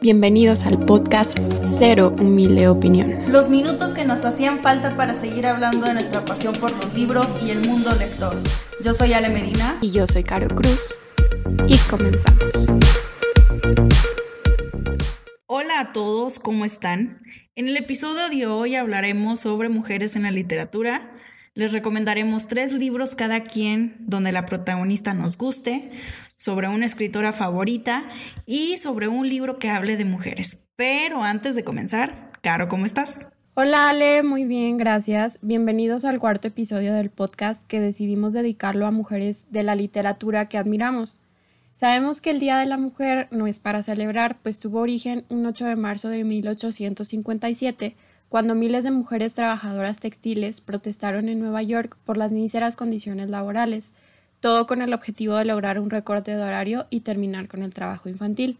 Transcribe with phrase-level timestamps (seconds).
[0.00, 1.38] Bienvenidos al podcast
[1.78, 3.14] Cero Humilde Opinión.
[3.28, 7.26] Los minutos que nos hacían falta para seguir hablando de nuestra pasión por los libros
[7.42, 8.36] y el mundo lector.
[8.84, 9.78] Yo soy Ale Medina.
[9.80, 10.98] Y yo soy Caro Cruz.
[11.66, 12.68] Y comenzamos.
[15.46, 17.22] Hola a todos, ¿cómo están?
[17.54, 21.15] En el episodio de hoy hablaremos sobre mujeres en la literatura
[21.56, 25.90] les recomendaremos tres libros cada quien donde la protagonista nos guste,
[26.34, 28.04] sobre una escritora favorita
[28.44, 30.68] y sobre un libro que hable de mujeres.
[30.76, 33.28] Pero antes de comenzar, Caro, ¿cómo estás?
[33.54, 35.38] Hola Ale, muy bien, gracias.
[35.40, 40.58] Bienvenidos al cuarto episodio del podcast que decidimos dedicarlo a mujeres de la literatura que
[40.58, 41.18] admiramos.
[41.72, 45.46] Sabemos que el Día de la Mujer no es para celebrar, pues tuvo origen un
[45.46, 47.96] 8 de marzo de 1857
[48.28, 53.92] cuando miles de mujeres trabajadoras textiles protestaron en Nueva York por las míseras condiciones laborales,
[54.40, 58.08] todo con el objetivo de lograr un recorte de horario y terminar con el trabajo
[58.08, 58.58] infantil.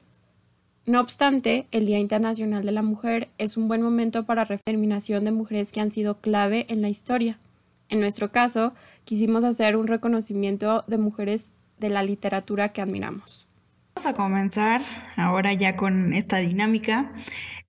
[0.86, 5.32] No obstante, el Día Internacional de la Mujer es un buen momento para referminación de
[5.32, 7.38] mujeres que han sido clave en la historia.
[7.88, 8.72] En nuestro caso,
[9.04, 13.48] quisimos hacer un reconocimiento de mujeres de la literatura que admiramos.
[13.96, 14.82] Vamos a comenzar
[15.16, 17.12] ahora ya con esta dinámica.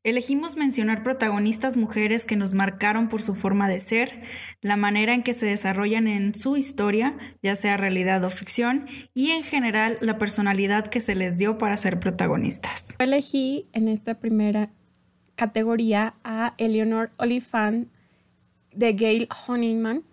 [0.04, 4.22] Elegimos mencionar protagonistas mujeres que nos marcaron por su forma de ser,
[4.62, 9.32] la manera en que se desarrollan en su historia, ya sea realidad o ficción, y
[9.32, 12.96] en general la personalidad que se les dio para ser protagonistas.
[13.00, 14.72] Elegí en esta primera
[15.36, 17.90] categoría a Eleanor Oliphant
[18.74, 20.04] de Gail Honeyman.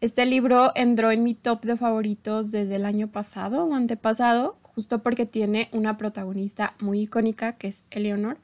[0.00, 5.02] Este libro entró en mi top de favoritos desde el año pasado o antepasado, justo
[5.02, 8.38] porque tiene una protagonista muy icónica que es Eleanor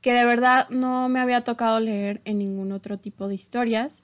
[0.00, 4.02] que de verdad no me había tocado leer en ningún otro tipo de historias.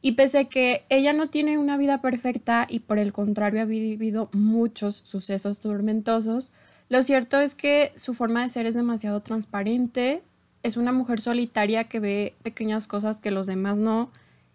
[0.00, 3.64] Y pese a que ella no tiene una vida perfecta y por el contrario ha
[3.64, 6.52] vivido muchos sucesos tormentosos,
[6.88, 10.22] lo cierto es que su forma de ser es demasiado transparente,
[10.62, 14.10] es una mujer solitaria que ve pequeñas cosas que los demás no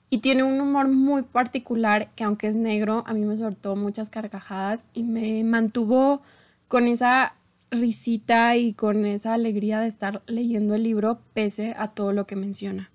[0.10, 4.10] y tiene un humor muy particular que aunque es negro, a mí me soltó muchas
[4.10, 6.22] carcajadas y me mantuvo
[6.68, 7.36] con esa
[7.74, 12.36] risita y con esa alegría de estar leyendo el libro pese a todo lo que
[12.36, 12.92] menciona.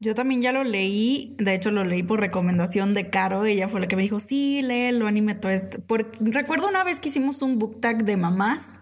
[0.00, 3.80] Yo también ya lo leí, de hecho lo leí por recomendación de Caro, ella fue
[3.80, 5.82] la que me dijo, sí, léelo, anime todo esto.
[6.20, 8.78] recuerdo una vez que hicimos un book tag de mamás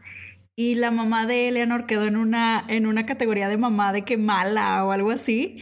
[0.57, 4.19] y la mamá de Eleanor quedó en una, en una categoría de mamá de que
[4.19, 5.59] mala o algo así.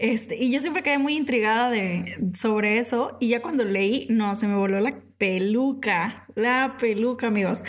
[0.00, 4.34] Este, y yo siempre quedé muy intrigada de, sobre eso y ya cuando leí, no,
[4.34, 7.62] se me voló la peluca, la peluca, amigos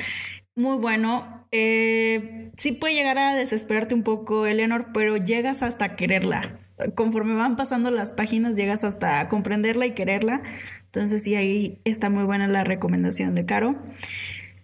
[0.60, 1.46] muy bueno.
[1.52, 6.60] Eh, sí puede llegar a desesperarte un poco, Eleanor, pero llegas hasta quererla.
[6.96, 10.44] Conforme van pasando las páginas, llegas hasta comprenderla y quererla.
[10.86, 13.82] Entonces, sí, ahí está muy buena la recomendación de Caro.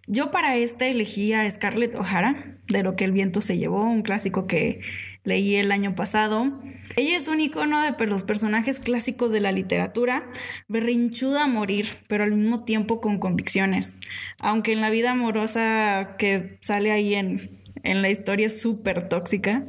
[0.07, 4.03] Yo para esta elegí a Scarlett O'Hara, de lo que el viento se llevó, un
[4.03, 4.81] clásico que
[5.25, 6.57] leí el año pasado.
[6.95, 10.29] Ella es un icono de los personajes clásicos de la literatura,
[10.69, 13.97] berrinchuda a morir, pero al mismo tiempo con convicciones.
[14.39, 17.49] Aunque en la vida amorosa que sale ahí en,
[17.83, 19.65] en la historia es súper tóxica,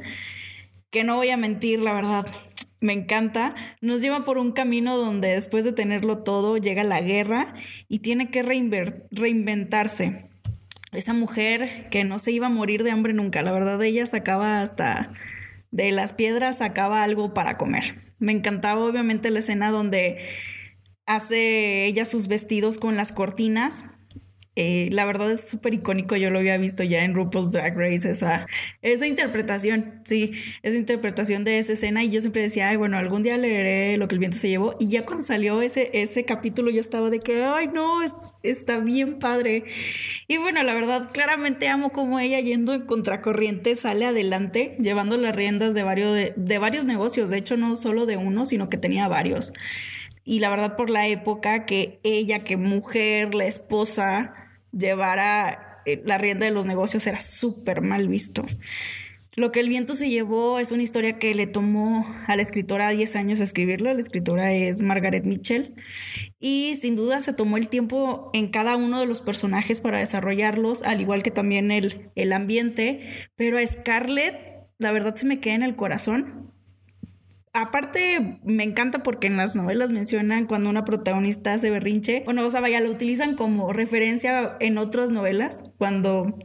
[0.89, 2.27] que no voy a mentir, la verdad,
[2.79, 7.55] me encanta, nos lleva por un camino donde después de tenerlo todo llega la guerra
[7.87, 10.29] y tiene que reinventarse.
[10.93, 14.61] Esa mujer que no se iba a morir de hambre nunca, la verdad ella sacaba
[14.61, 15.11] hasta
[15.71, 17.95] de las piedras sacaba algo para comer.
[18.19, 20.17] Me encantaba obviamente la escena donde
[21.05, 23.83] hace ella sus vestidos con las cortinas
[24.59, 28.09] eh, la verdad es súper icónico, yo lo había visto ya en RuPaul's Drag Race,
[28.09, 28.47] esa,
[28.81, 30.31] esa interpretación, sí,
[30.63, 34.07] esa interpretación de esa escena y yo siempre decía, ay, bueno, algún día leeré lo
[34.07, 37.19] que el viento se llevó y ya cuando salió ese, ese capítulo yo estaba de
[37.19, 37.99] que, ay, no,
[38.41, 39.65] está bien padre.
[40.27, 45.35] Y bueno, la verdad, claramente amo como ella yendo en contracorriente sale adelante, llevando las
[45.35, 48.77] riendas de varios, de, de varios negocios, de hecho no solo de uno, sino que
[48.77, 49.53] tenía varios.
[50.25, 56.17] Y la verdad por la época que ella, que mujer, la esposa, llevara eh, la
[56.17, 58.45] rienda de los negocios era súper mal visto.
[59.37, 62.89] Lo que el viento se llevó es una historia que le tomó a la escritora
[62.89, 63.93] 10 años escribirla.
[63.93, 65.75] La escritora es Margaret Mitchell.
[66.39, 70.81] Y sin duda se tomó el tiempo en cada uno de los personajes para desarrollarlos,
[70.81, 73.29] al igual que también el, el ambiente.
[73.35, 74.35] Pero a Scarlett,
[74.79, 76.51] la verdad se me queda en el corazón
[77.61, 82.49] aparte me encanta porque en las novelas mencionan cuando una protagonista hace berrinche, bueno, o
[82.49, 86.37] sea, vaya, lo utilizan como referencia en otras novelas, cuando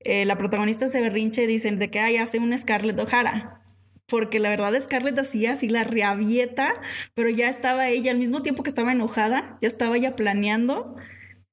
[0.00, 3.60] eh, la protagonista hace berrinche dicen de que hay hace un Scarlett O'Hara.
[4.08, 6.74] Porque la verdad Scarlett hacía así la reavieta,
[7.14, 10.96] pero ya estaba ella, al mismo tiempo que estaba enojada, ya estaba ella planeando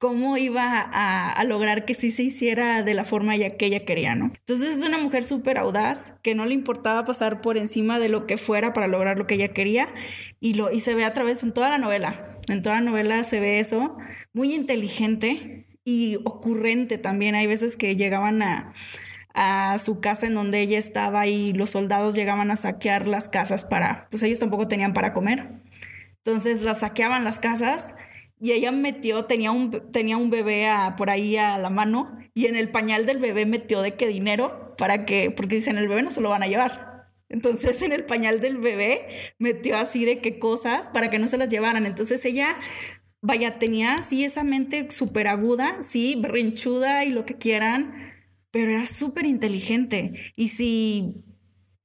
[0.04, 4.34] cómo iba a, lograr que sí se hiciera de la forma que ella quería, ¿no?
[4.38, 8.28] Entonces es una mujer súper audaz, que no le importaba pasar por encima de lo
[8.28, 9.88] que fuera para lograr lo que ella quería
[10.42, 12.20] y, lo, y se ve a través en toda la novela.
[12.50, 13.96] En toda la novela se ve eso,
[14.34, 17.36] muy inteligente y ocurrente también.
[17.36, 18.74] Hay veces que llegaban a,
[19.34, 23.64] a su casa en donde ella estaba y los soldados llegaban a saquear las casas
[23.64, 25.48] para, pues ellos tampoco tenían para comer.
[26.18, 27.96] Entonces las saqueaban las casas
[28.44, 30.68] y ella metió, tenía un, tenía un bebé
[30.98, 34.76] por ahí a la mano y en el pañal del bebé metió de qué dinero
[34.78, 37.08] para que, porque dicen el bebé no se lo van a llevar.
[37.30, 39.08] Entonces en el pañal del bebé
[39.40, 41.86] metió así de qué cosas para que no se las llevaran.
[41.86, 42.58] Entonces ella,
[43.22, 47.94] vaya, tenía así esa mente súper aguda, sí, berrinchuda y lo que quieran,
[48.52, 50.34] pero era súper inteligente.
[50.36, 51.24] Y si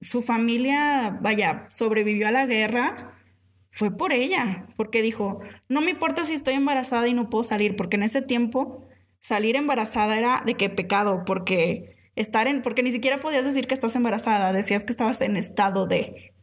[0.00, 3.14] su familia, vaya, sobrevivió a la guerra,
[3.79, 5.39] fue por ella, porque dijo,
[5.69, 8.89] no me importa si estoy embarazada y no puedo salir, porque en ese tiempo
[9.21, 13.75] salir embarazada era de qué pecado, porque estar en, porque ni siquiera podías decir que
[13.75, 16.35] estás embarazada, decías que estabas en estado de.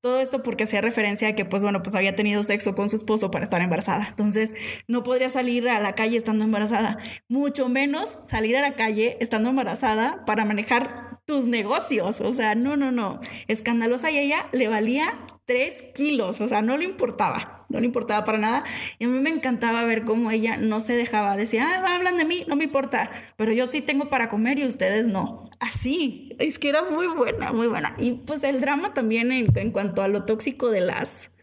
[0.00, 2.96] Todo esto porque hacía referencia a que, pues bueno, pues había tenido sexo con su
[2.96, 4.06] esposo para estar embarazada.
[4.08, 4.54] Entonces,
[4.88, 6.96] no podría salir a la calle estando embarazada,
[7.28, 12.20] mucho menos salir a la calle estando embarazada para manejar tus negocios.
[12.20, 13.20] O sea, no, no, no.
[13.48, 18.22] Escandalosa y ella le valía tres kilos, o sea, no le importaba, no le importaba
[18.24, 18.64] para nada.
[18.98, 22.24] Y a mí me encantaba ver cómo ella no se dejaba, decía, ah, hablan de
[22.26, 25.42] mí, no me importa, pero yo sí tengo para comer y ustedes no.
[25.58, 27.94] Así, es que era muy buena, muy buena.
[27.98, 31.34] Y pues el drama también en, en cuanto a lo tóxico de las,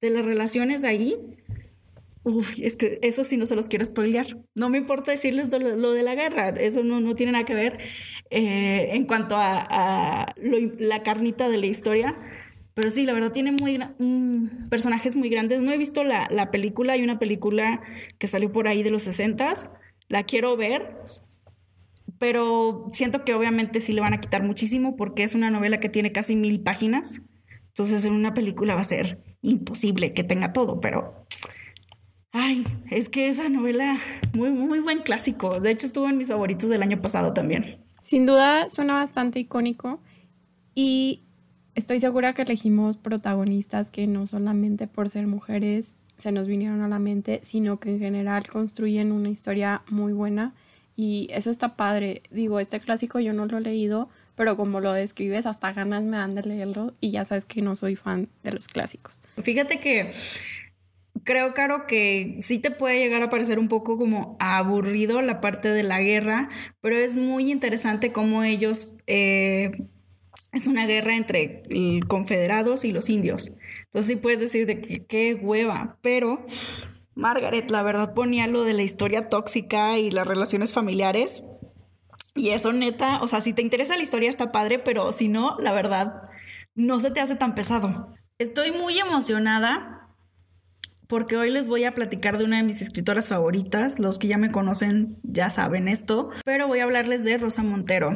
[0.00, 1.16] de las relaciones ahí.
[2.24, 4.38] Uf, es que eso sí no se los quiero spoilear.
[4.54, 7.78] No me importa decirles lo, de la guerra, eso no, no tiene nada que ver
[8.30, 12.14] eh, en cuanto a, la carnita de la historia
[12.74, 13.78] pero sí, la verdad tiene muy
[14.70, 15.62] personajes muy grandes.
[15.62, 17.82] No he visto la, la, película, hay una película
[18.18, 19.52] que salió por ahí de los 60
[20.08, 20.96] la quiero ver,
[22.18, 25.88] pero siento que obviamente sí le van a quitar muchísimo porque es una novela que
[25.88, 27.22] tiene casi mil páginas.
[27.68, 31.21] Entonces en una película va a ser imposible que tenga todo, pero...
[32.32, 33.98] Ay, es que esa novela,
[34.32, 35.60] muy, muy buen clásico.
[35.60, 37.76] De hecho estuvo en mis favoritos del año pasado también.
[38.00, 40.00] Sin duda suena bastante icónico
[40.74, 41.20] y
[41.74, 46.88] estoy segura que elegimos protagonistas que no solamente por ser mujeres se nos vinieron a
[46.88, 50.54] la mente, sino que en general construyen una historia muy buena
[50.96, 52.22] y eso está padre.
[52.30, 56.16] Digo, este clásico yo no lo he leído, pero como lo describes, hasta ganas me
[56.16, 59.20] dan de leerlo y ya sabes que no soy fan de los clásicos.
[59.38, 60.12] Fíjate que
[61.24, 65.68] creo, Caro, que sí te puede llegar a parecer un poco como aburrido la parte
[65.68, 66.48] de la guerra,
[66.80, 68.98] pero es muy interesante cómo ellos...
[69.06, 69.70] Eh,
[70.52, 71.62] es una guerra entre
[72.08, 73.52] confederados y los indios.
[73.84, 76.44] Entonces sí puedes decir de que qué hueva, pero
[77.14, 81.42] Margaret la verdad ponía lo de la historia tóxica y las relaciones familiares.
[82.34, 85.56] Y eso neta, o sea, si te interesa la historia está padre, pero si no,
[85.58, 86.22] la verdad,
[86.74, 88.14] no se te hace tan pesado.
[88.38, 89.91] Estoy muy emocionada
[91.12, 93.98] porque hoy les voy a platicar de una de mis escritoras favoritas.
[93.98, 98.14] Los que ya me conocen ya saben esto, pero voy a hablarles de Rosa Montero.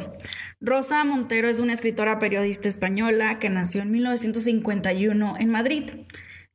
[0.61, 5.83] Rosa Montero es una escritora periodista española que nació en 1951 en Madrid.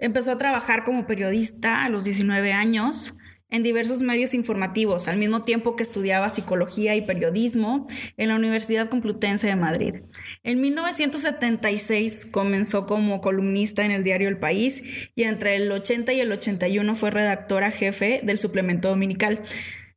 [0.00, 3.21] Empezó a trabajar como periodista a los 19 años
[3.52, 8.88] en diversos medios informativos, al mismo tiempo que estudiaba psicología y periodismo en la Universidad
[8.88, 9.96] Complutense de Madrid.
[10.43, 14.82] En 1976 comenzó como columnista en el diario El País
[15.14, 19.42] y entre el 80 y el 81 fue redactora jefe del suplemento dominical.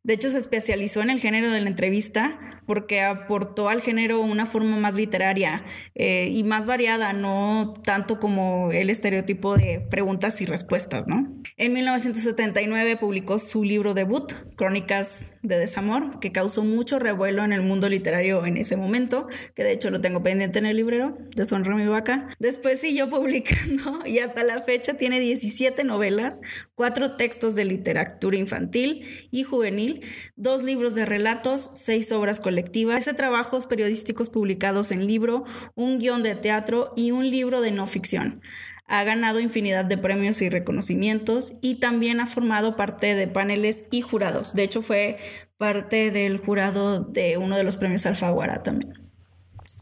[0.04, 4.46] De hecho, se especializó en el género de la entrevista porque aportó al género una
[4.46, 10.46] forma más literaria eh, y más variada, no tanto como el estereotipo de preguntas y
[10.46, 11.32] respuestas, ¿no?
[11.58, 17.62] En 1979 publicó su libro debut, Crónicas de Desamor, que causó mucho revuelo en el
[17.62, 21.46] mundo literario en ese momento, que de hecho lo tengo pendiente en el librero de
[21.46, 22.30] Sonra mi vaca.
[22.40, 26.42] Después siguió publicando y hasta la fecha tiene 17 novelas,
[26.74, 30.04] cuatro textos de literatura infantil y juvenil,
[30.36, 35.44] dos libros de relatos, seis obras colectivas colectivas, trabajos periodísticos publicados en libro,
[35.76, 38.40] un guion de teatro y un libro de no ficción.
[38.88, 44.00] Ha ganado infinidad de premios y reconocimientos y también ha formado parte de paneles y
[44.00, 44.54] jurados.
[44.54, 45.18] De hecho, fue
[45.58, 48.94] parte del jurado de uno de los premios Alfaguara también.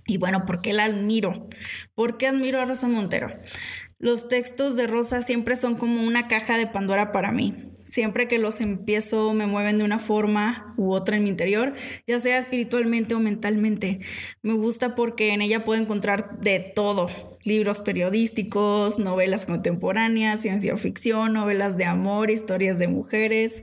[0.07, 1.47] Y bueno, ¿por qué la admiro?
[1.93, 3.29] ¿Por qué admiro a Rosa Montero?
[3.99, 7.72] Los textos de Rosa siempre son como una caja de Pandora para mí.
[7.83, 11.73] Siempre que los empiezo me mueven de una forma u otra en mi interior,
[12.07, 13.99] ya sea espiritualmente o mentalmente.
[14.41, 17.09] Me gusta porque en ella puedo encontrar de todo,
[17.43, 23.61] libros periodísticos, novelas contemporáneas, ciencia ficción, novelas de amor, historias de mujeres,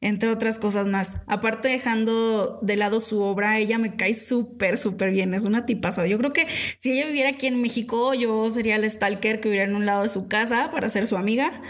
[0.00, 1.18] entre otras cosas más.
[1.26, 6.06] Aparte dejando de lado su obra, ella me cae súper, súper bien, es una tipaza.
[6.06, 6.46] Yo creo que
[6.78, 10.04] si ella viviera aquí en México, yo sería el stalker que viviera en un lado
[10.04, 11.60] de su casa para ser su amiga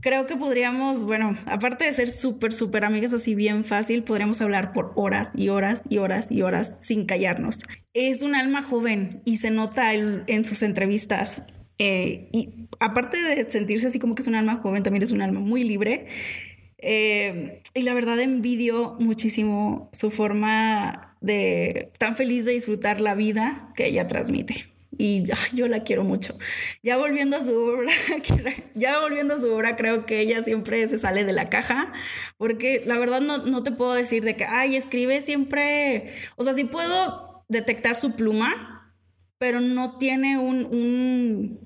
[0.00, 4.72] creo que podríamos, bueno, aparte de ser súper, súper amigas así bien fácil, podríamos hablar
[4.72, 7.64] por horas y horas y horas y horas sin callarnos.
[7.94, 11.42] Es un alma joven y se nota en sus entrevistas.
[11.78, 15.22] Eh, y aparte de sentirse así como que es un alma joven, también es un
[15.22, 16.06] alma muy libre.
[16.78, 23.72] Eh, y la verdad envidio muchísimo su forma de tan feliz de disfrutar la vida
[23.74, 26.38] que ella transmite y yo la quiero mucho.
[26.82, 27.92] Ya volviendo a su obra,
[28.74, 31.92] ya volviendo a su obra, creo que ella siempre se sale de la caja,
[32.36, 36.54] porque la verdad no, no te puedo decir de que, ay, escribe siempre, o sea,
[36.54, 38.94] sí puedo detectar su pluma,
[39.38, 41.60] pero no tiene un, un,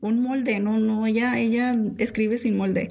[0.00, 2.88] un molde, no, no, ella, ella escribe sin molde.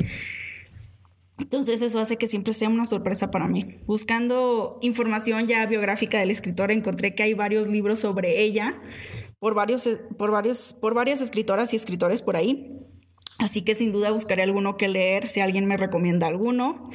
[1.40, 3.78] Entonces eso hace que siempre sea una sorpresa para mí.
[3.86, 8.76] Buscando información ya biográfica del escritor, encontré que hay varios libros sobre ella
[9.40, 12.80] por, varios, por, varios, por varias escritoras y escritores por ahí.
[13.40, 16.90] Así que sin duda buscaré alguno que leer si alguien me recomienda alguno.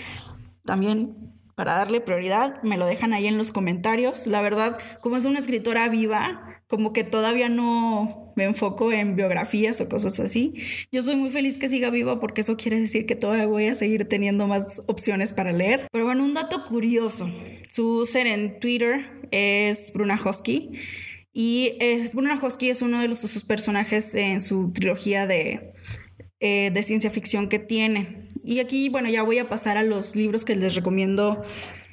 [0.64, 4.26] También para darle prioridad, me lo dejan ahí en los comentarios.
[4.26, 9.80] La verdad, como es una escritora viva, como que todavía no me enfoco en biografías
[9.80, 10.54] o cosas así.
[10.90, 13.74] Yo soy muy feliz que siga viva porque eso quiere decir que todavía voy a
[13.76, 15.86] seguir teniendo más opciones para leer.
[15.92, 17.30] Pero bueno, un dato curioso.
[17.68, 20.72] Su user en Twitter es Bruna Hosky.
[21.36, 25.72] Y es, Bruna Hosky es uno de los, sus personajes en su trilogía de,
[26.38, 28.28] eh, de ciencia ficción que tiene.
[28.44, 31.44] Y aquí, bueno, ya voy a pasar a los libros que les recomiendo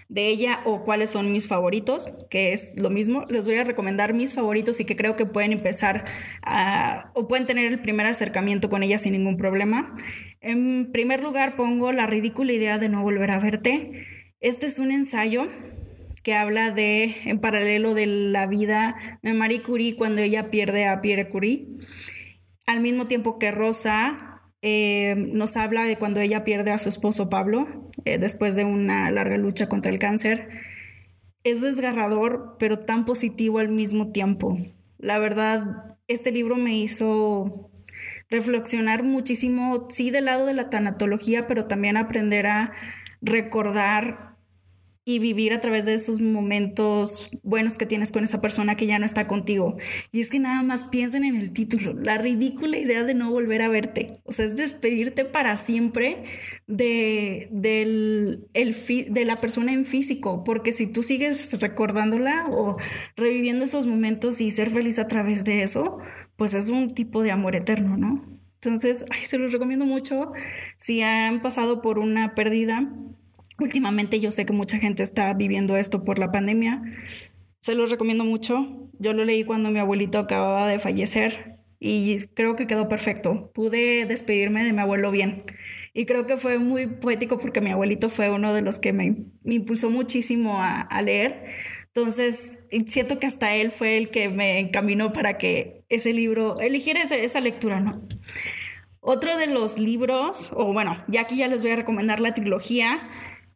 [0.10, 3.26] de ella o cuáles son mis favoritos, que es lo mismo.
[3.30, 6.06] Les voy a recomendar mis favoritos y que creo que pueden empezar
[6.46, 9.92] a, o pueden tener el primer acercamiento con ella sin ningún problema.
[10.40, 14.06] En primer lugar pongo La ridícula idea de no volver a verte.
[14.40, 15.48] Este es un ensayo
[16.24, 21.02] que habla de, en paralelo de la vida de Marie Curie cuando ella pierde a
[21.02, 21.68] Pierre Curie,
[22.68, 27.30] al mismo tiempo que Rosa eh, nos habla de cuando ella pierde a su esposo
[27.30, 30.50] Pablo eh, después de una larga lucha contra el cáncer.
[31.44, 34.58] Es desgarrador, pero tan positivo al mismo tiempo.
[35.00, 37.72] La verdad, este libro me hizo
[38.30, 42.72] reflexionar muchísimo, sí, del lado de la tanatología, pero también aprender a
[43.22, 44.31] recordar
[45.04, 49.00] y vivir a través de esos momentos buenos que tienes con esa persona que ya
[49.00, 49.78] no está contigo.
[50.12, 53.64] Y es que nada más piensen en el título, la ridícula idea de no volver
[53.64, 54.14] a verte.
[54.24, 56.24] O sea, es despedirte para siempre
[56.68, 58.76] de, del, el
[59.10, 62.78] de la persona en físico, porque si tú sigues recordándola o
[63.16, 66.00] reviviendo esos momentos y ser feliz a través de eso,
[66.36, 68.26] pues es un tipo de amor eterno, ¿no?
[68.64, 70.34] Entonces, ay, se los recomiendo mucho.
[70.78, 72.94] Si han pasado por una pérdida,
[73.62, 76.82] Últimamente yo sé que mucha gente está viviendo esto por la pandemia.
[77.60, 78.90] Se los recomiendo mucho.
[78.98, 83.52] Yo lo leí cuando mi abuelito acababa de fallecer y creo que quedó perfecto.
[83.54, 85.44] Pude despedirme de mi abuelo bien.
[85.94, 89.26] Y creo que fue muy poético porque mi abuelito fue uno de los que me,
[89.44, 91.46] impulsó muchísimo a, leer.
[91.86, 97.02] Entonces, siento que hasta él fue el que me encaminó para que ese libro, eligiera
[97.04, 98.02] esa lectura, ¿no?
[99.02, 103.10] Otro de los libros, o bueno, ya aquí ya les voy a recomendar la trilogía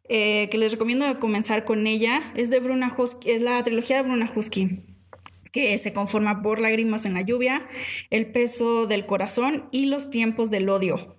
[0.08, 4.02] eh, que les recomiendo comenzar con ella, es de Bruna Husky, es la trilogía de
[4.02, 4.82] Bruna Husky
[5.56, 7.66] que se conforma por Lágrimas en la lluvia,
[8.10, 11.16] El peso del corazón y Los tiempos del odio.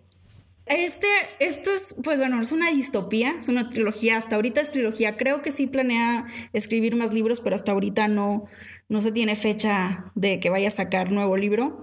[0.67, 1.07] Este,
[1.39, 5.41] esto es, pues bueno, es una distopía, es una trilogía, hasta ahorita es trilogía, creo
[5.41, 8.45] que sí planea escribir más libros, pero hasta ahorita no,
[8.89, 11.81] no se tiene fecha de que vaya a sacar nuevo libro.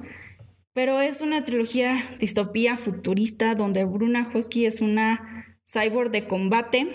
[0.75, 6.88] Pero es una trilogía distopía futurista donde Bruna Husky es una cyborg de combate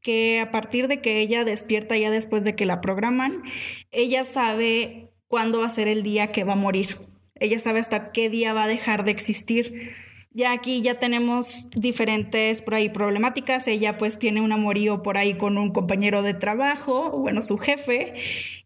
[0.00, 3.42] que a partir de que ella despierta ya después de que la programan,
[3.90, 6.98] ella sabe cuándo va a ser el día que va a morir.
[7.36, 9.90] Ella sabe hasta qué día va a dejar de existir.
[10.30, 13.66] Ya aquí ya tenemos diferentes por ahí problemáticas.
[13.68, 18.14] Ella pues tiene un amorío por ahí con un compañero de trabajo, bueno, su jefe.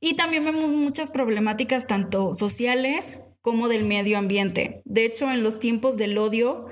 [0.01, 4.83] Y también vemos muchas problemáticas tanto sociales como del medio ambiente.
[4.85, 6.67] De hecho, en los tiempos del odio,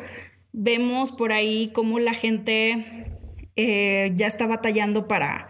[0.59, 2.87] Vemos por ahí cómo la gente
[3.57, 5.49] eh, ya está batallando para,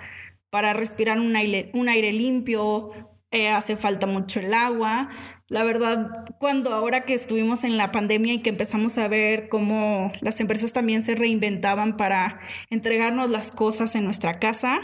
[0.50, 2.90] para respirar un aire, un aire limpio
[3.30, 5.08] eh, hace falta mucho el agua.
[5.46, 10.10] La verdad, cuando ahora que estuvimos en la pandemia y que empezamos a ver cómo
[10.22, 14.80] las empresas también se reinventaban para entregarnos las cosas en nuestra casa,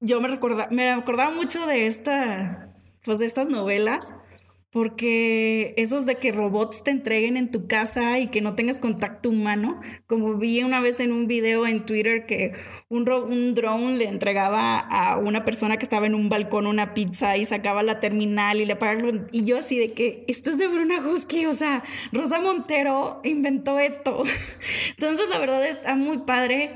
[0.00, 4.12] yo me, recordaba, me acordaba mucho de esta, pues de estas novelas
[4.74, 9.28] porque esos de que robots te entreguen en tu casa y que no tengas contacto
[9.28, 12.54] humano, como vi una vez en un video en Twitter que
[12.88, 17.36] un, un drone le entregaba a una persona que estaba en un balcón una pizza
[17.36, 20.66] y sacaba la terminal y le pagaba, y yo así de que esto es de
[20.66, 24.24] Bruna Husky, o sea, Rosa Montero inventó esto.
[24.90, 26.74] Entonces la verdad está muy padre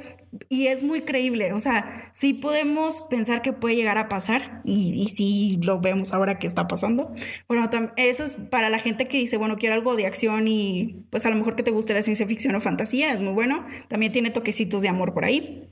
[0.49, 5.02] y es muy creíble, o sea, sí podemos pensar que puede llegar a pasar y,
[5.02, 7.12] y sí lo vemos ahora que está pasando.
[7.49, 11.25] Bueno, eso es para la gente que dice, bueno, quiero algo de acción y pues
[11.26, 13.64] a lo mejor que te guste la ciencia ficción o fantasía, es muy bueno.
[13.88, 15.68] También tiene toquecitos de amor por ahí.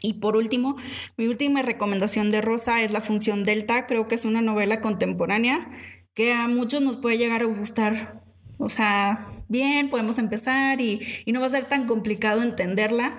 [0.00, 0.76] Y por último,
[1.16, 3.86] mi última recomendación de Rosa es La Función Delta.
[3.86, 5.70] Creo que es una novela contemporánea
[6.14, 8.12] que a muchos nos puede llegar a gustar.
[8.58, 13.18] O sea, bien, podemos empezar y, y no va a ser tan complicado entenderla.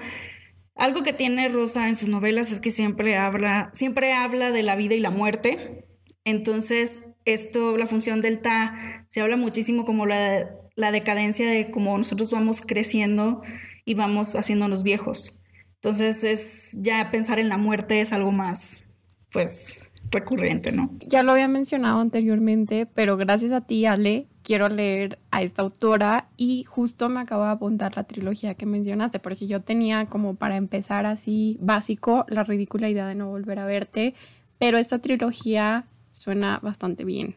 [0.79, 4.77] Algo que tiene Rosa en sus novelas es que siempre habla, siempre habla de la
[4.77, 5.85] vida y la muerte.
[6.23, 8.75] Entonces, esto, la función delta,
[9.09, 13.41] se habla muchísimo como la, la decadencia de cómo nosotros vamos creciendo
[13.83, 15.43] y vamos haciéndonos viejos.
[15.75, 18.85] Entonces, es ya pensar en la muerte es algo más,
[19.33, 20.89] pues, recurrente, ¿no?
[21.07, 26.27] Ya lo había mencionado anteriormente, pero gracias a ti, Ale, quiero leer a esta autora
[26.37, 30.57] y justo me acabo de apuntar la trilogía que mencionaste, porque yo tenía como para
[30.57, 34.15] empezar así básico la ridícula idea de no volver a verte,
[34.57, 37.35] pero esta trilogía suena bastante bien.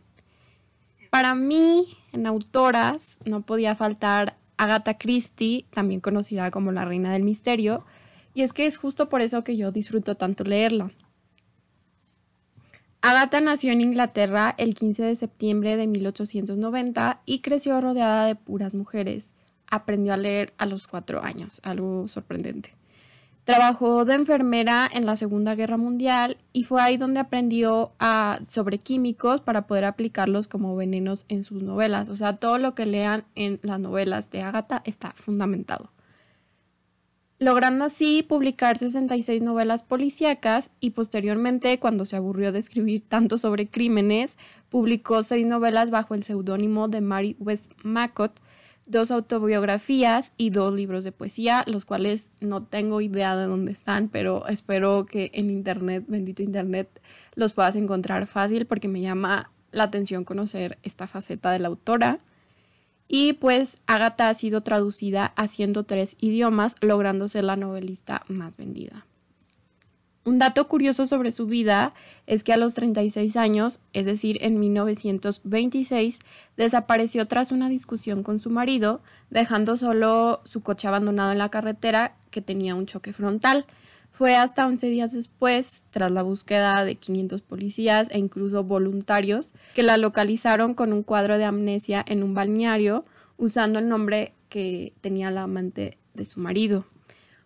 [1.11, 7.23] Para mí, en autoras, no podía faltar Agatha Christie, también conocida como la Reina del
[7.23, 7.85] Misterio,
[8.33, 10.91] y es que es justo por eso que yo disfruto tanto leerla.
[13.04, 18.75] Agatha nació en Inglaterra el 15 de septiembre de 1890 y creció rodeada de puras
[18.75, 19.35] mujeres.
[19.66, 22.76] Aprendió a leer a los cuatro años, algo sorprendente.
[23.42, 27.90] Trabajó de enfermera en la Segunda Guerra Mundial y fue ahí donde aprendió
[28.47, 32.09] sobre químicos para poder aplicarlos como venenos en sus novelas.
[32.09, 35.90] O sea, todo lo que lean en las novelas de Agatha está fundamentado
[37.42, 43.66] logrando así publicar 66 novelas policíacas y posteriormente, cuando se aburrió de escribir tanto sobre
[43.66, 48.38] crímenes, publicó seis novelas bajo el seudónimo de Mary Westmacott,
[48.87, 54.09] dos autobiografías y dos libros de poesía, los cuales no tengo idea de dónde están,
[54.09, 57.02] pero espero que en internet, bendito internet,
[57.35, 62.18] los puedas encontrar fácil porque me llama la atención conocer esta faceta de la autora.
[63.14, 69.05] Y pues Agatha ha sido traducida a 103 idiomas, lográndose la novelista más vendida.
[70.25, 71.92] Un dato curioso sobre su vida
[72.27, 76.20] es que a los 36 años, es decir, en 1926,
[76.57, 82.16] desapareció tras una discusión con su marido, dejando solo su coche abandonado en la carretera
[82.31, 83.66] que tenía un choque frontal.
[84.22, 89.82] Fue hasta 11 días después, tras la búsqueda de 500 policías e incluso voluntarios, que
[89.82, 93.02] la localizaron con un cuadro de amnesia en un balneario
[93.37, 96.87] usando el nombre que tenía la amante de su marido.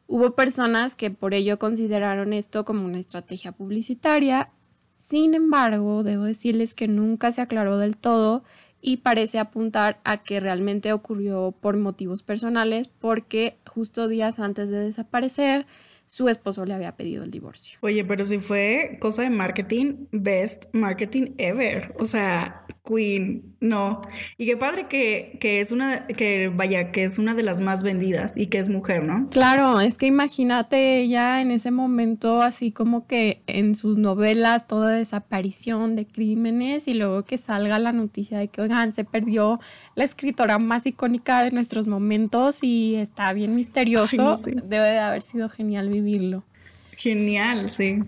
[0.06, 4.50] Hubo personas que por ello consideraron esto como una estrategia publicitaria.
[4.98, 8.44] Sin embargo, debo decirles que nunca se aclaró del todo
[8.82, 14.80] y parece apuntar a que realmente ocurrió por motivos personales porque justo días antes de
[14.80, 15.66] desaparecer
[16.06, 17.78] su esposo le había pedido el divorcio.
[17.82, 21.92] Oye, pero si fue cosa de marketing, best marketing ever.
[21.98, 24.02] O sea, Queen, no.
[24.38, 27.82] Y qué padre que, que es una, que vaya, que es una de las más
[27.82, 29.28] vendidas y que es mujer, ¿no?
[29.30, 34.92] Claro, es que imagínate ella en ese momento así como que en sus novelas toda
[34.92, 39.58] desaparición de crímenes y luego que salga la noticia de que, oigan, se perdió
[39.94, 44.36] la escritora más icónica de nuestros momentos y está bien misterioso.
[44.44, 46.44] Debe de haber sido genial vivirlo.
[46.92, 48.02] Genial, sí.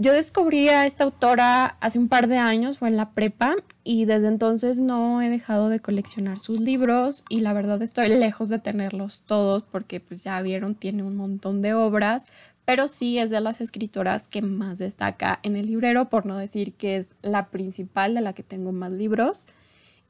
[0.00, 4.04] Yo descubrí a esta autora hace un par de años, fue en la prepa, y
[4.04, 8.60] desde entonces no he dejado de coleccionar sus libros y la verdad estoy lejos de
[8.60, 12.26] tenerlos todos porque pues ya vieron, tiene un montón de obras,
[12.64, 16.74] pero sí es de las escritoras que más destaca en el librero, por no decir
[16.74, 19.46] que es la principal de la que tengo más libros.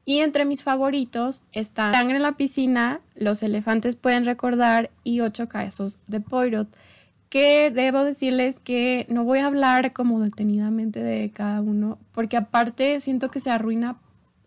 [0.05, 5.47] Y entre mis favoritos están Sangre en la piscina, Los elefantes pueden recordar y Ocho
[5.47, 6.67] casos de Poirot
[7.29, 12.99] que debo decirles que no voy a hablar como detenidamente de cada uno, porque aparte
[13.01, 13.97] siento que se arruina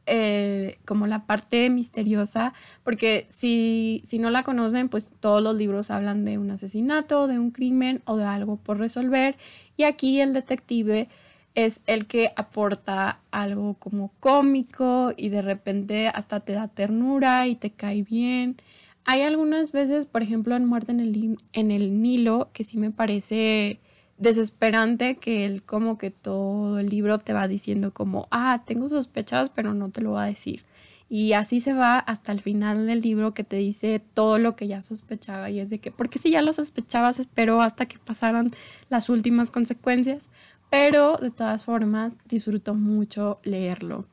[0.06, 5.92] eh, como la parte misteriosa, porque si, si no la conocen, pues todos los libros
[5.92, 9.36] hablan de un asesinato, de un crimen o de algo por resolver,
[9.76, 11.08] y aquí el detective
[11.54, 17.54] es el que aporta algo como cómico y de repente hasta te da ternura y
[17.54, 18.56] te cae bien.
[19.04, 22.90] Hay algunas veces, por ejemplo, en Muerte en el, en el Nilo, que sí me
[22.90, 23.80] parece
[24.18, 29.50] desesperante que él como que todo el libro te va diciendo como, ah, tengo sospechas,
[29.50, 30.64] pero no te lo voy a decir.
[31.08, 34.66] Y así se va hasta el final del libro que te dice todo lo que
[34.66, 38.50] ya sospechaba y es de que, porque si ya lo sospechabas, espero hasta que pasaran
[38.88, 40.30] las últimas consecuencias,
[40.70, 44.06] pero de todas formas disfruto mucho leerlo.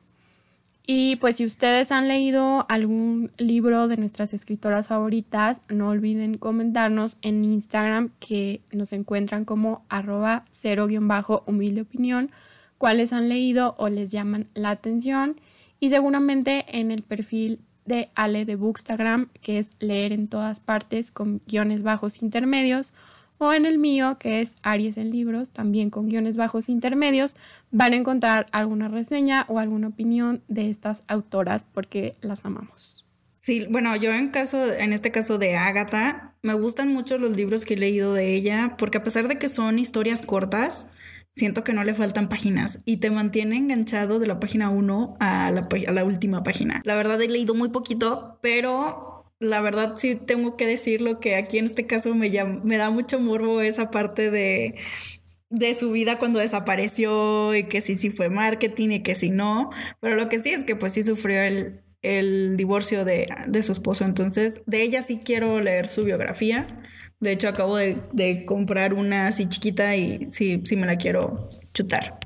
[0.86, 7.18] Y pues si ustedes han leído algún libro de nuestras escritoras favoritas, no olviden comentarnos
[7.22, 12.30] en Instagram que nos encuentran como arroba cero-humilde opinión,
[12.78, 15.36] cuáles han leído o les llaman la atención.
[15.78, 21.10] Y seguramente en el perfil de Ale de Bookstagram, que es leer en todas partes
[21.10, 22.94] con guiones bajos intermedios,
[23.40, 27.36] o en el mío, que es Aries en Libros, también con guiones bajos intermedios,
[27.70, 33.06] van a encontrar alguna reseña o alguna opinión de estas autoras porque las amamos.
[33.38, 37.64] Sí, bueno, yo en caso, en este caso de Agatha, me gustan mucho los libros
[37.64, 40.92] que he leído de ella, porque a pesar de que son historias cortas,
[41.32, 45.50] siento que no le faltan páginas y te mantiene enganchado de la página 1 a
[45.50, 46.82] la, a la última página.
[46.84, 51.58] La verdad he leído muy poquito, pero la verdad sí tengo que decirlo que aquí
[51.58, 52.30] en este caso me,
[52.62, 54.76] me da mucho morbo esa parte de,
[55.50, 59.70] de su vida cuando desapareció y que sí, sí fue marketing y que sí no,
[60.00, 63.72] pero lo que sí es que pues sí sufrió el, el divorcio de, de, su
[63.72, 66.66] esposo, entonces de ella sí quiero leer su biografía.
[67.20, 72.18] De hecho, acabo de, comprar una así chiquita y sí, sí me la quiero chutar.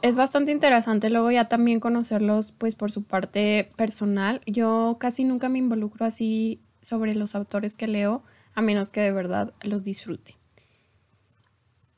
[0.00, 4.40] Es bastante interesante luego ya también conocerlos pues por su parte personal.
[4.46, 8.22] Yo casi nunca me involucro así sobre los autores que leo,
[8.54, 10.36] a menos que de verdad los disfrute.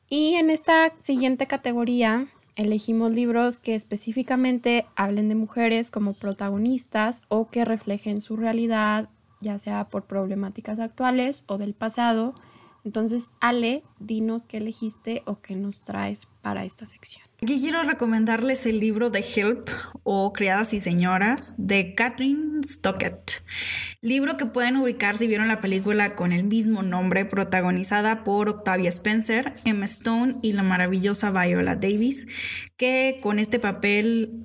[0.08, 7.48] Y en esta siguiente categoría elegimos libros que específicamente hablen de mujeres como protagonistas o
[7.48, 9.08] que reflejen su realidad
[9.44, 12.34] ya sea por problemáticas actuales o del pasado.
[12.84, 17.24] Entonces, Ale, dinos qué elegiste o qué nos traes para esta sección.
[17.42, 19.68] Aquí quiero recomendarles el libro de Help
[20.02, 23.42] o Criadas y Señoras de Catherine Stockett.
[24.00, 28.88] Libro que pueden ubicar si vieron la película con el mismo nombre, protagonizada por Octavia
[28.88, 32.26] Spencer, Emma Stone y la maravillosa Viola Davis,
[32.76, 34.40] que con este papel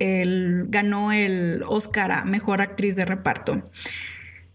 [0.68, 3.62] ganó el Oscar a Mejor Actriz de Reparto.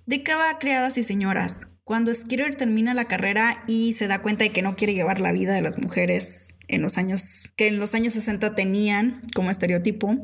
[0.05, 1.65] ¿De qué va Criadas y Señoras?
[1.83, 5.31] Cuando Skinner termina la carrera y se da cuenta de que no quiere llevar la
[5.31, 10.15] vida de las mujeres en los años que en los años 60 tenían como estereotipo,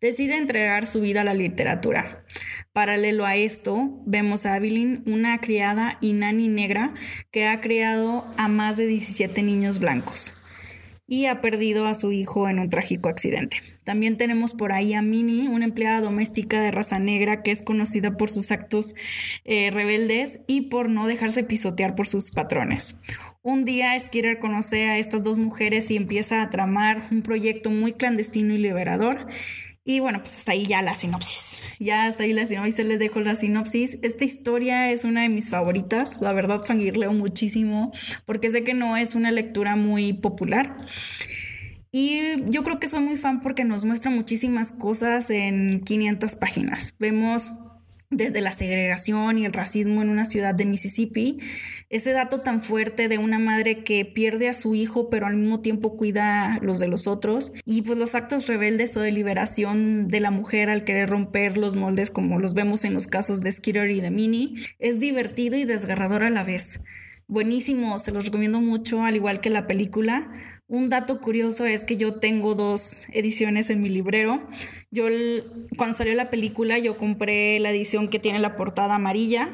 [0.00, 2.24] decide entregar su vida a la literatura.
[2.72, 6.94] Paralelo a esto, vemos a Evelyn, una criada y nani negra
[7.30, 10.37] que ha criado a más de 17 niños blancos
[11.10, 13.56] y ha perdido a su hijo en un trágico accidente.
[13.82, 18.18] También tenemos por ahí a Minnie, una empleada doméstica de raza negra que es conocida
[18.18, 18.94] por sus actos
[19.44, 22.96] eh, rebeldes y por no dejarse pisotear por sus patrones.
[23.42, 27.94] Un día Skinner conoce a estas dos mujeres y empieza a tramar un proyecto muy
[27.94, 29.26] clandestino y liberador
[29.88, 31.62] y bueno, pues hasta ahí ya la sinopsis.
[31.78, 33.98] Ya hasta ahí la sinopsis, les dejo la sinopsis.
[34.02, 36.20] Esta historia es una de mis favoritas.
[36.20, 37.90] La verdad, fangirleo muchísimo
[38.26, 40.76] porque sé que no es una lectura muy popular.
[41.90, 42.20] Y
[42.50, 46.94] yo creo que soy muy fan porque nos muestra muchísimas cosas en 500 páginas.
[46.98, 47.50] Vemos
[48.10, 51.38] desde la segregación y el racismo en una ciudad de Mississippi,
[51.90, 55.60] ese dato tan fuerte de una madre que pierde a su hijo pero al mismo
[55.60, 60.20] tiempo cuida los de los otros y pues los actos rebeldes o de liberación de
[60.20, 63.90] la mujer al querer romper los moldes como los vemos en los casos de Skinner
[63.90, 66.80] y de Minnie, es divertido y desgarrador a la vez.
[67.30, 70.30] Buenísimo, se los recomiendo mucho, al igual que la película.
[70.66, 74.48] Un dato curioso es que yo tengo dos ediciones en mi librero.
[74.90, 75.08] Yo
[75.76, 79.50] cuando salió la película yo compré la edición que tiene la portada amarilla.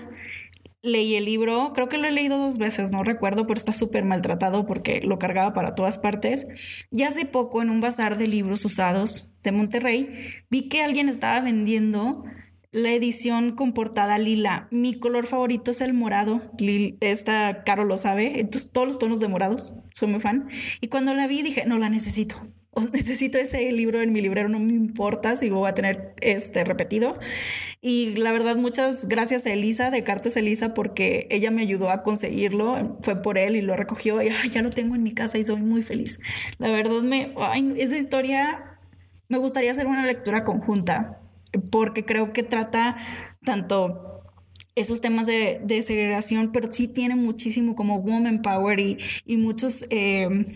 [0.82, 4.04] Leí el libro, creo que lo he leído dos veces, no recuerdo, pero está súper
[4.04, 6.46] maltratado porque lo cargaba para todas partes.
[6.92, 11.40] Y hace poco en un bazar de libros usados de Monterrey vi que alguien estaba
[11.40, 12.22] vendiendo
[12.74, 14.66] la edición con portada lila.
[14.72, 16.40] Mi color favorito es el morado.
[17.00, 18.40] esta Caro lo sabe.
[18.40, 19.74] Entonces, todos los tonos de morados.
[19.92, 20.48] Soy muy fan.
[20.80, 22.34] Y cuando la vi dije, no la necesito.
[22.92, 26.64] necesito ese libro en mi librero, no me importa si lo voy a tener este
[26.64, 27.16] repetido.
[27.80, 32.02] Y la verdad, muchas gracias a Elisa de Cartes Elisa porque ella me ayudó a
[32.02, 32.98] conseguirlo.
[33.02, 35.62] Fue por él y lo recogió y ya lo tengo en mi casa y soy
[35.62, 36.18] muy feliz.
[36.58, 37.34] La verdad, me,
[37.76, 38.78] esa historia
[39.28, 41.20] me gustaría hacer una lectura conjunta
[41.70, 42.96] porque creo que trata
[43.44, 44.20] tanto
[44.74, 48.98] esos temas de, segregación, pero sí tiene muchísimo como woman power y,
[49.36, 49.86] muchos...
[49.90, 50.46] Eh,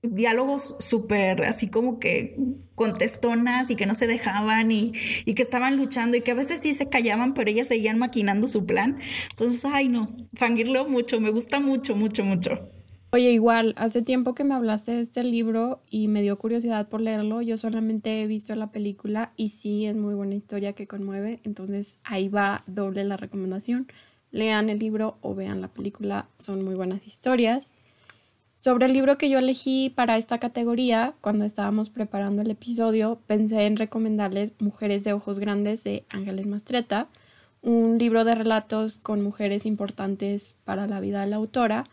[0.00, 2.36] diálogos súper así como que
[2.76, 4.92] contestonas y que no se dejaban y,
[5.24, 8.46] y, que estaban luchando y que a veces sí se callaban, pero ellas seguían maquinando
[8.46, 9.00] su plan.
[9.30, 12.68] Entonces, ay no, fangirlo mucho, me gusta mucho, mucho, mucho.
[13.10, 17.00] Oye, igual, hace tiempo que me hablaste de este libro y me dio curiosidad por
[17.00, 17.40] leerlo.
[17.40, 21.40] Yo solamente he visto la película y sí es muy buena historia que conmueve.
[21.42, 23.86] Entonces ahí va doble la recomendación.
[24.30, 27.72] Lean el libro o vean la película, son muy buenas historias.
[28.56, 33.64] Sobre el libro que yo elegí para esta categoría, cuando estábamos preparando el episodio, pensé
[33.64, 37.08] en recomendarles Mujeres de Ojos Grandes de Ángeles Mastreta,
[37.62, 41.84] un libro de relatos con mujeres importantes para la vida de la autora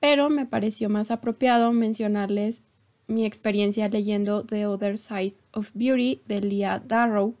[0.00, 2.62] pero me pareció más apropiado mencionarles
[3.06, 7.34] mi experiencia leyendo The Other Side of Beauty de Leah Darrow.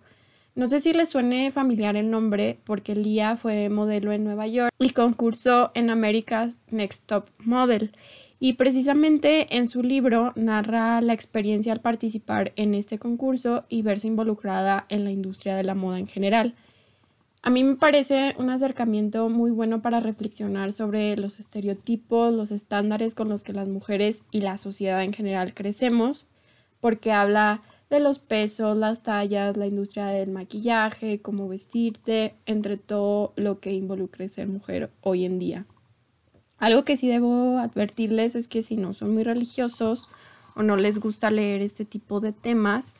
[0.54, 4.72] No sé si les suene familiar el nombre porque Leah fue modelo en Nueva York
[4.78, 7.92] y concursó en America's Next Top Model.
[8.40, 14.06] Y precisamente en su libro narra la experiencia al participar en este concurso y verse
[14.06, 16.54] involucrada en la industria de la moda en general.
[17.42, 23.14] A mí me parece un acercamiento muy bueno para reflexionar sobre los estereotipos, los estándares
[23.14, 26.26] con los que las mujeres y la sociedad en general crecemos,
[26.80, 33.32] porque habla de los pesos, las tallas, la industria del maquillaje, cómo vestirte, entre todo
[33.36, 35.64] lo que involucre ser mujer hoy en día.
[36.58, 40.08] Algo que sí debo advertirles es que si no son muy religiosos
[40.56, 42.96] o no les gusta leer este tipo de temas,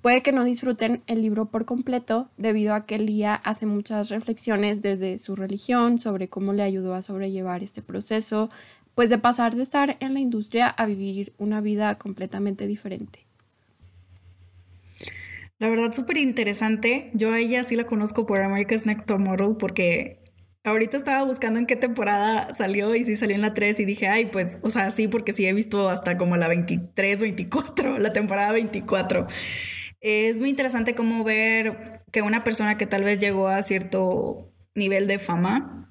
[0.00, 4.80] Puede que no disfruten el libro por completo debido a que Lía hace muchas reflexiones
[4.80, 8.48] desde su religión sobre cómo le ayudó a sobrellevar este proceso,
[8.94, 13.26] pues de pasar de estar en la industria a vivir una vida completamente diferente.
[15.58, 17.10] La verdad, súper interesante.
[17.14, 20.20] Yo a ella sí la conozco por America's Next Top Model porque
[20.62, 24.06] ahorita estaba buscando en qué temporada salió y sí salió en la 3 y dije,
[24.06, 28.12] ay, pues, o sea, sí, porque sí he visto hasta como la 23, 24, la
[28.12, 29.26] temporada 24.
[30.00, 35.06] Es muy interesante cómo ver que una persona que tal vez llegó a cierto nivel
[35.08, 35.86] de fama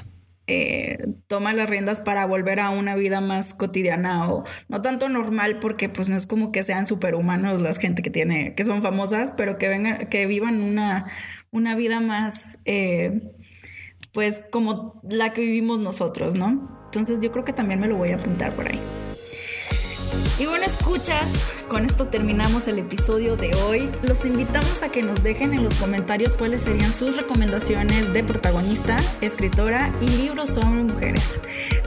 [0.49, 5.59] eh, toma las riendas para volver a una vida más cotidiana o no tanto normal
[5.59, 9.33] porque pues no es como que sean superhumanos las gente que tiene que son famosas
[9.35, 11.11] pero que vengan que vivan una,
[11.51, 13.33] una vida más eh,
[14.13, 18.11] pues como la que vivimos nosotros no entonces yo creo que también me lo voy
[18.11, 18.79] a apuntar por ahí
[20.39, 21.31] y bueno, escuchas,
[21.67, 23.89] con esto terminamos el episodio de hoy.
[24.03, 28.97] Los invitamos a que nos dejen en los comentarios cuáles serían sus recomendaciones de protagonista,
[29.21, 31.39] escritora y libros sobre mujeres.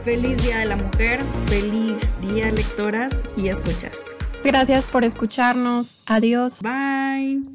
[0.04, 4.16] Feliz Día de la Mujer, feliz día lectoras y escuchas.
[4.42, 5.98] Gracias por escucharnos.
[6.06, 6.60] Adiós.
[6.62, 7.50] Bye.